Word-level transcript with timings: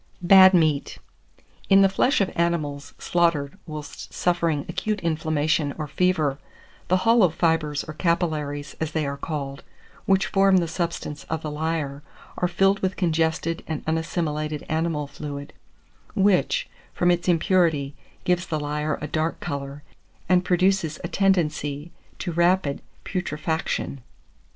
BAD 0.23 0.55
MEAT. 0.55 0.97
In 1.69 1.83
the 1.83 1.87
flesh 1.87 2.21
of 2.21 2.31
animals 2.35 2.95
slaughtered 2.97 3.55
whilst 3.67 4.11
suffering 4.11 4.65
acute 4.67 4.99
inflammation 5.01 5.75
or 5.77 5.87
fever, 5.87 6.39
the 6.87 6.97
hollow 7.05 7.29
fibres, 7.29 7.83
or 7.83 7.93
capillaries, 7.93 8.75
as 8.79 8.93
they 8.93 9.05
are 9.05 9.15
called, 9.15 9.61
which 10.07 10.25
form 10.25 10.57
the 10.57 10.67
substance 10.67 11.23
of 11.25 11.43
the 11.43 11.51
lyer, 11.51 12.01
are 12.39 12.47
filled 12.47 12.79
with 12.79 12.95
congested 12.95 13.63
and 13.67 13.83
unassimilated 13.85 14.65
animal 14.67 15.05
fluid, 15.05 15.53
which, 16.15 16.67
from 16.95 17.11
its 17.11 17.27
impurity, 17.27 17.93
gives 18.23 18.47
the 18.47 18.59
lyer 18.59 18.97
a 19.03 19.07
dark 19.07 19.39
colour, 19.39 19.83
and 20.27 20.43
produces 20.43 20.99
a 21.03 21.07
tendency 21.07 21.91
to 22.17 22.31
rapid 22.31 22.81
putrefaction. 23.03 24.01